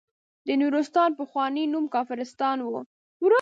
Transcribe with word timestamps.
د 0.47 0.49
نورستان 0.61 1.09
پخوانی 1.19 1.63
نوم 1.73 1.85
کافرستان 1.95 2.57
وه. 2.61 2.79